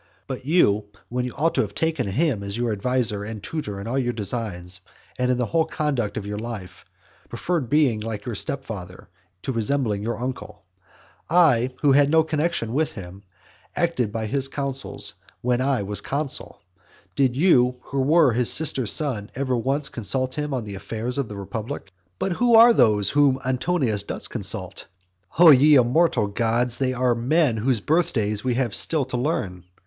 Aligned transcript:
But 0.25 0.45
you, 0.47 0.85
when 1.09 1.25
you 1.25 1.33
ought 1.35 1.53
to 1.53 1.61
have 1.61 1.75
taken 1.75 2.07
him 2.07 2.41
as 2.41 2.57
your 2.57 2.71
adviser 2.71 3.23
and 3.23 3.43
tutor 3.43 3.79
in 3.79 3.85
all 3.85 3.99
your 3.99 4.13
designs, 4.13 4.81
and 5.19 5.29
in 5.29 5.37
the 5.37 5.45
whole 5.45 5.65
conduct 5.65 6.17
of 6.17 6.25
your 6.25 6.39
life, 6.39 6.85
preferred 7.29 7.69
being 7.69 7.99
like 7.99 8.25
your 8.25 8.33
stepfather 8.33 9.09
to 9.43 9.51
resembling 9.51 10.01
your 10.01 10.17
uncle. 10.17 10.63
I, 11.29 11.69
who 11.83 11.91
had 11.91 12.09
no 12.09 12.23
connexion 12.23 12.73
with 12.73 12.93
him, 12.93 13.21
acted 13.75 14.11
by 14.11 14.25
his 14.25 14.47
counsels 14.47 15.13
while 15.41 15.61
I 15.61 15.83
was 15.83 16.01
consul. 16.01 16.63
Did 17.15 17.35
you, 17.35 17.77
who 17.83 18.01
were 18.01 18.33
his 18.33 18.51
sister's 18.51 18.91
son, 18.91 19.29
ever 19.35 19.55
once 19.55 19.87
consult 19.87 20.33
him 20.33 20.51
on 20.51 20.63
the 20.63 20.73
affairs 20.73 21.19
of 21.19 21.29
the 21.29 21.37
republic? 21.37 21.91
But 22.17 22.31
who 22.31 22.55
are 22.55 22.73
they 22.73 23.03
whom 23.13 23.37
Antonius 23.45 24.01
does 24.01 24.27
consult? 24.27 24.87
O 25.37 25.51
ye 25.51 25.75
immortal 25.75 26.25
gods, 26.25 26.79
they 26.79 26.91
are 26.93 27.13
men 27.13 27.57
whose 27.57 27.81
birthdays 27.81 28.43
we 28.43 28.55
have 28.55 28.73
still 28.73 29.05
to 29.05 29.17
learn. 29.17 29.65